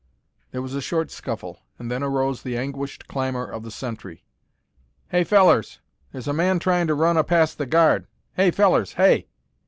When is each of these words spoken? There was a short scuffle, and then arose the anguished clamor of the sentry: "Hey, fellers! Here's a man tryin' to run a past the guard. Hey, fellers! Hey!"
There 0.49 0.63
was 0.63 0.73
a 0.73 0.81
short 0.81 1.11
scuffle, 1.11 1.59
and 1.77 1.91
then 1.91 2.01
arose 2.01 2.41
the 2.41 2.57
anguished 2.57 3.07
clamor 3.07 3.45
of 3.45 3.61
the 3.61 3.69
sentry: 3.69 4.23
"Hey, 5.09 5.23
fellers! 5.23 5.79
Here's 6.11 6.27
a 6.27 6.33
man 6.33 6.57
tryin' 6.57 6.87
to 6.87 6.95
run 6.95 7.17
a 7.17 7.23
past 7.23 7.59
the 7.59 7.67
guard. 7.67 8.07
Hey, 8.33 8.49
fellers! 8.49 8.93
Hey!" 8.93 9.27